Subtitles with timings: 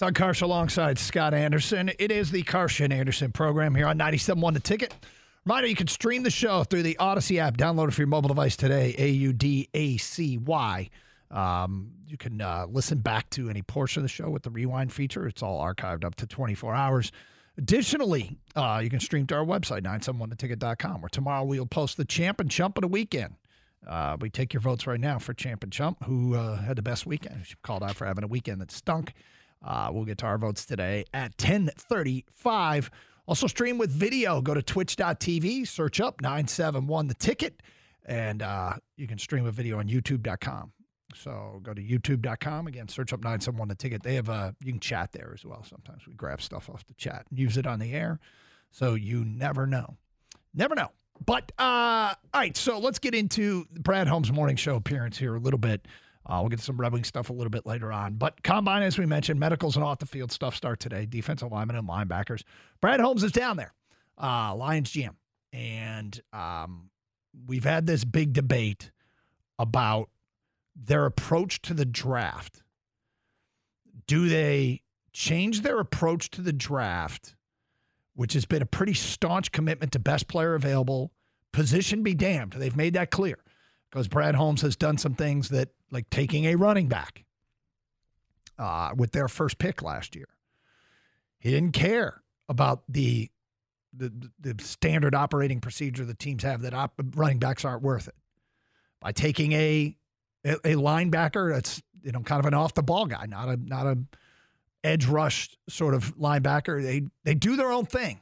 [0.00, 1.90] Doug Karsch alongside Scott Anderson.
[1.98, 4.94] It is the Karsch and Anderson program here on 97.1 The Ticket.
[5.44, 7.58] Reminder, you can stream the show through the Audacy app.
[7.58, 10.90] Download it for your mobile device today, A-U-D-A-C-Y.
[11.30, 14.90] Um, you can uh, listen back to any portion of the show with the rewind
[14.90, 15.28] feature.
[15.28, 17.12] It's all archived up to 24 hours.
[17.58, 22.40] Additionally, uh, you can stream to our website, 971theticket.com, where tomorrow we'll post the champ
[22.40, 23.34] and chump of the weekend.
[23.86, 26.82] Uh, we take your votes right now for champ and chump, who uh, had the
[26.82, 29.12] best weekend, called out for having a weekend that stunk.
[29.64, 32.90] Uh, we'll get to our votes today at 1035.
[33.26, 34.40] Also stream with video.
[34.40, 37.62] Go to twitch.tv, search up 971 the ticket,
[38.04, 40.72] and uh, you can stream a video on youtube.com.
[41.14, 44.02] So go to youtube.com again, search up 971 the ticket.
[44.02, 45.64] They have a you can chat there as well.
[45.68, 48.18] Sometimes we grab stuff off the chat and use it on the air.
[48.70, 49.96] So you never know.
[50.54, 50.90] Never know.
[51.24, 55.40] But uh all right, so let's get into Brad Holmes' morning show appearance here a
[55.40, 55.86] little bit.
[56.30, 58.14] Uh, we'll get to some Red Wing stuff a little bit later on.
[58.14, 61.04] But combine, as we mentioned, medicals and off the field stuff start today.
[61.04, 62.44] Defensive linemen and linebackers.
[62.80, 63.74] Brad Holmes is down there,
[64.16, 65.16] uh, Lions GM.
[65.52, 66.90] And um,
[67.48, 68.92] we've had this big debate
[69.58, 70.08] about
[70.76, 72.62] their approach to the draft.
[74.06, 77.34] Do they change their approach to the draft,
[78.14, 81.10] which has been a pretty staunch commitment to best player available,
[81.52, 82.52] position be damned?
[82.52, 83.38] They've made that clear
[83.90, 87.24] because Brad Holmes has done some things that, like taking a running back
[88.58, 90.28] uh, with their first pick last year.
[91.38, 93.30] He didn't care about the
[93.92, 98.14] the, the standard operating procedure the teams have that op- running backs aren't worth it.
[99.00, 99.96] By taking a,
[100.44, 103.56] a a linebacker that's you know kind of an off the ball guy, not a
[103.56, 103.98] not a
[104.84, 106.82] edge rush sort of linebacker.
[106.82, 108.20] They they do their own thing.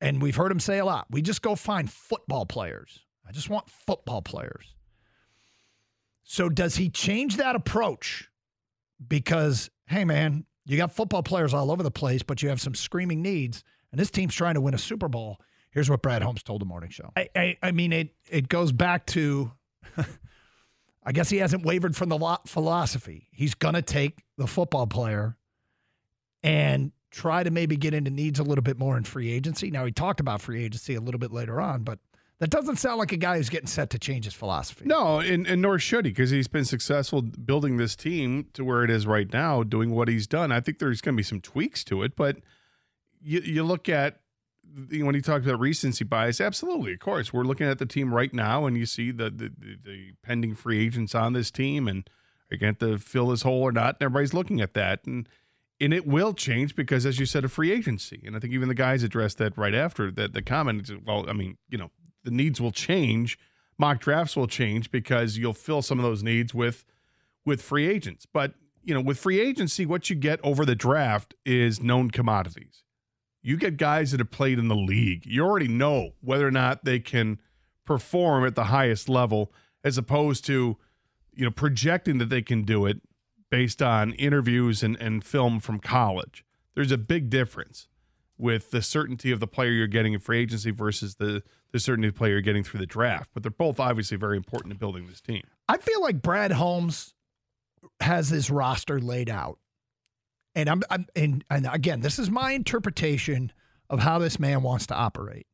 [0.00, 1.06] And we've heard him say a lot.
[1.10, 3.00] We just go find football players.
[3.26, 4.74] I just want football players.
[6.22, 8.28] So does he change that approach?
[9.06, 12.74] Because, hey, man, you got football players all over the place, but you have some
[12.74, 15.38] screaming needs, and this team's trying to win a Super Bowl.
[15.72, 17.10] Here's what Brad Holmes told the morning show.
[17.16, 19.50] I, I, I mean, it it goes back to,
[21.04, 23.28] I guess he hasn't wavered from the philosophy.
[23.32, 25.36] He's going to take the football player
[26.42, 29.70] and try to maybe get into needs a little bit more in free agency.
[29.70, 31.98] Now, he talked about free agency a little bit later on, but
[32.42, 34.84] that doesn't sound like a guy who's getting set to change his philosophy.
[34.84, 38.82] No, and, and nor should he, because he's been successful building this team to where
[38.82, 40.50] it is right now, doing what he's done.
[40.50, 42.38] I think there's going to be some tweaks to it, but
[43.20, 44.22] you, you look at
[44.90, 48.34] when he talks about recency bias, absolutely, of course, we're looking at the team right
[48.34, 52.10] now, and you see the the, the, the pending free agents on this team, and
[52.50, 55.28] are going to fill this hole or not, and everybody's looking at that, and
[55.80, 58.68] and it will change because, as you said, a free agency, and I think even
[58.68, 60.90] the guys addressed that right after that the comment.
[61.06, 61.92] Well, I mean, you know,
[62.24, 63.38] the needs will change,
[63.78, 66.84] mock drafts will change because you'll fill some of those needs with
[67.44, 71.34] with free agents, but you know, with free agency, what you get over the draft
[71.44, 72.82] is known commodities
[73.42, 75.26] you get guys that have played in the league.
[75.26, 77.40] You already know whether or not they can
[77.84, 80.78] perform at the highest level as opposed to,
[81.34, 83.00] you know, projecting that they can do it
[83.50, 86.44] based on interviews and, and film from college.
[86.74, 87.88] There's a big difference
[88.42, 91.42] with the certainty of the player you're getting in free agency versus the,
[91.72, 93.30] the certainty of the player you're getting through the draft.
[93.32, 95.42] But they're both obviously very important in building this team.
[95.68, 97.14] I feel like Brad Holmes
[98.00, 99.58] has his roster laid out
[100.54, 103.52] and I'm, I'm and, and again, this is my interpretation
[103.88, 105.46] of how this man wants to operate.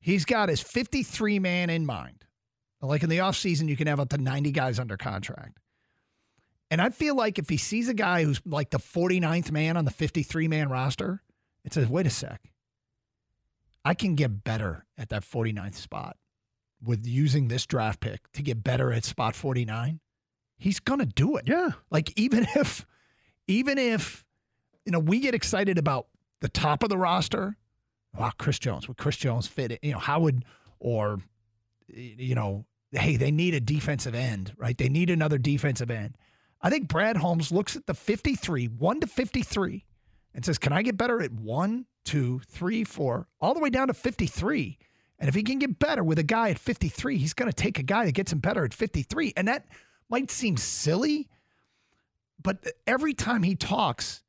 [0.00, 2.24] He's got his 53 man in mind.
[2.80, 5.58] Like in the offseason, you can have up to 90 guys under contract.
[6.70, 9.84] And I feel like if he sees a guy who's like the 49th man on
[9.84, 11.22] the 53 man roster,
[11.64, 12.50] it says, wait a sec.
[13.84, 16.16] I can get better at that 49th spot
[16.82, 20.00] with using this draft pick to get better at spot 49.
[20.56, 21.44] He's going to do it.
[21.46, 21.70] Yeah.
[21.90, 22.86] Like, even if
[23.48, 24.24] even if
[24.84, 26.06] you know we get excited about
[26.40, 27.56] the top of the roster,
[28.16, 29.80] wow, Chris Jones, would Chris Jones fit it?
[29.82, 30.44] You know, how would
[30.78, 31.20] or
[31.88, 34.76] you know, hey, they need a defensive end, right?
[34.76, 36.16] They need another defensive end.
[36.60, 39.84] I think Brad Holmes looks at the 53, 1 to 53,
[40.34, 43.88] and says, Can I get better at one, two, three, four, all the way down
[43.88, 44.78] to 53?
[45.18, 47.78] And if he can get better with a guy at 53, he's going to take
[47.78, 49.34] a guy that gets him better at 53.
[49.36, 49.66] And that
[50.08, 51.28] might seem silly,
[52.42, 54.22] but every time he talks,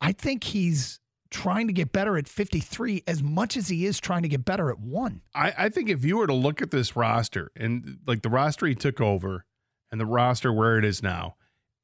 [0.00, 1.00] I think he's
[1.30, 4.70] trying to get better at 53 as much as he is trying to get better
[4.70, 5.22] at one.
[5.34, 8.66] I, I think if you were to look at this roster and like the roster
[8.66, 9.44] he took over
[9.90, 11.36] and the roster where it is now,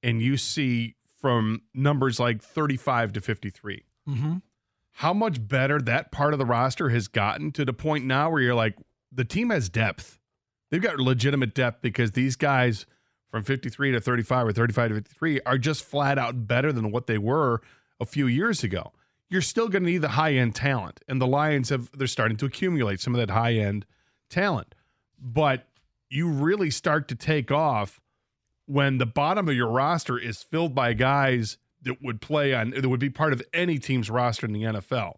[0.02, 4.34] and you see from numbers like 35 to 53, mm-hmm.
[4.92, 8.42] how much better that part of the roster has gotten to the point now where
[8.42, 8.76] you're like,
[9.10, 10.20] the team has depth.
[10.70, 12.84] They've got legitimate depth because these guys
[13.30, 17.06] from 53 to 35 or 35 to 53 are just flat out better than what
[17.06, 17.62] they were
[17.98, 18.92] a few years ago.
[19.30, 22.36] You're still going to need the high end talent, and the Lions have they're starting
[22.36, 23.86] to accumulate some of that high end
[24.28, 24.74] talent,
[25.18, 25.68] but
[26.10, 28.02] you really start to take off
[28.66, 32.88] when the bottom of your roster is filled by guys that would play on that
[32.88, 35.14] would be part of any team's roster in the NFL.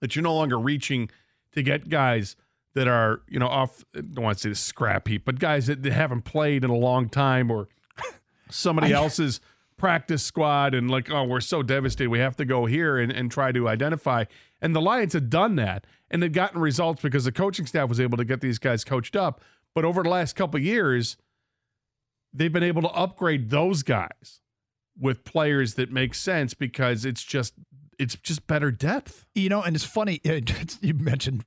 [0.00, 1.10] That you're no longer reaching
[1.52, 2.36] to get guys
[2.74, 5.66] that are, you know, off I don't want to say the scrap heap, but guys
[5.66, 7.68] that, that haven't played in a long time or
[8.50, 9.40] somebody else's
[9.76, 12.10] practice squad and like, oh, we're so devastated.
[12.10, 14.24] We have to go here and, and try to identify.
[14.60, 18.00] And the Lions had done that and they'd gotten results because the coaching staff was
[18.00, 19.40] able to get these guys coached up.
[19.74, 21.16] But over the last couple years,
[22.32, 24.40] they've been able to upgrade those guys
[24.98, 27.54] with players that make sense because it's just
[27.98, 29.26] it's just better depth.
[29.34, 30.20] You know, and it's funny
[30.80, 31.44] you mentioned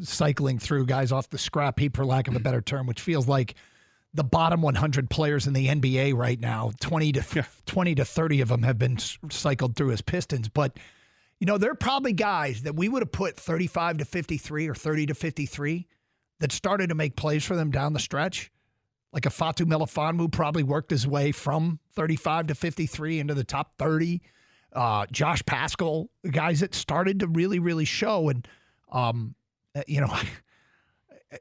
[0.00, 3.28] cycling through guys off the scrap heap for lack of a better term, which feels
[3.28, 3.54] like
[4.12, 7.44] the bottom 100 players in the NBA right now, 20 to yeah.
[7.66, 8.98] 20 to 30 of them have been
[9.30, 10.78] cycled through as Pistons, but
[11.38, 14.74] you know, there are probably guys that we would have put 35 to 53 or
[14.74, 15.86] 30 to 53
[16.40, 18.50] that started to make plays for them down the stretch
[19.12, 23.76] like a Fatu Melifonwu probably worked his way from 35 to 53 into the top
[23.78, 24.22] 30.
[24.72, 28.28] Uh, Josh Paschal, guys that started to really, really show.
[28.28, 28.46] And,
[28.92, 29.34] um,
[29.74, 30.16] uh, you know,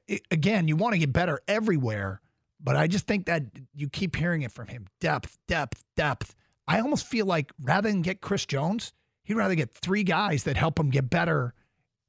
[0.32, 2.22] again, you want to get better everywhere,
[2.60, 3.44] but I just think that
[3.76, 6.36] you keep hearing it from him depth, depth, depth.
[6.68, 8.94] I almost feel like rather than get Chris Jones,
[9.24, 11.54] he'd rather get three guys that help him get better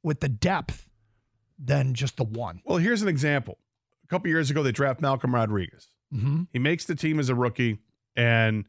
[0.02, 0.88] with the depth
[1.58, 2.62] than just the one.
[2.64, 3.58] Well, here's an example
[4.10, 5.88] couple years ago, they draft Malcolm Rodriguez.
[6.12, 6.42] Mm-hmm.
[6.52, 7.78] He makes the team as a rookie
[8.16, 8.64] and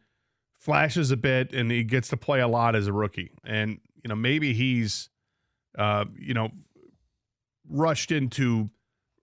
[0.58, 3.32] flashes a bit, and he gets to play a lot as a rookie.
[3.44, 5.10] And you know, maybe he's,
[5.78, 6.50] uh, you know,
[7.68, 8.70] rushed into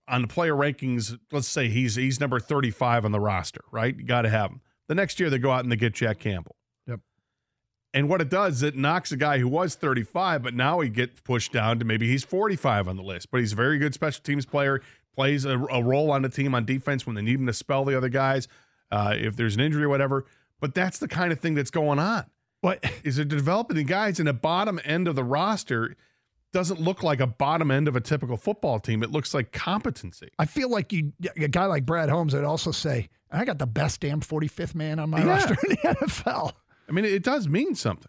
[0.09, 1.17] on the player rankings.
[1.32, 3.97] Let's say he's he's number thirty-five on the roster, right?
[3.97, 4.61] You got to have him.
[4.88, 6.56] The next year, they go out and they get Jack Campbell.
[6.87, 7.00] Yep.
[7.94, 10.88] And what it does, is it knocks a guy who was 35, but now he
[10.88, 13.31] gets pushed down to maybe he's 45 on the list.
[13.31, 14.81] But he's a very good special teams player
[15.19, 17.85] plays a, a, role on the team on defense when they need him to spell
[17.85, 18.47] the other guys,
[18.93, 20.25] uh, if there's an injury or whatever.
[20.61, 22.26] But that's the kind of thing that's going on.
[22.61, 25.97] What is they're developing the guys in the bottom end of the roster
[26.53, 29.03] doesn't look like a bottom end of a typical football team.
[29.03, 30.29] It looks like competency.
[30.38, 33.67] I feel like you a guy like Brad Holmes would also say, I got the
[33.67, 35.26] best damn 45th man on my yeah.
[35.26, 35.76] roster in the
[36.06, 36.53] NFL.
[36.88, 38.09] I mean, it does mean something.